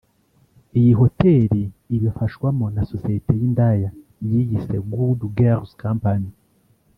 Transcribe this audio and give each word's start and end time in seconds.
Iyi 0.79 0.91
hoteli 0.99 1.61
ibifashwamo 1.95 2.65
na 2.75 2.81
sosiyete 2.91 3.31
y’indaya 3.39 3.89
ziyise 4.27 4.75
Good 4.91 5.19
Girls 5.37 5.71
Company 5.83 6.29